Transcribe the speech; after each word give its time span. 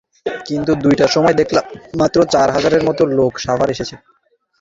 কিন্তু 0.45 0.71
দুইটার 0.83 1.13
সময় 1.15 1.35
দেখলাম, 1.41 1.65
মাত্র 1.99 2.17
চার 2.33 2.47
হাজারের 2.55 2.83
মতো 2.87 3.01
লোক 3.17 3.33
সভায় 3.45 3.73
এসেছে। 3.75 3.95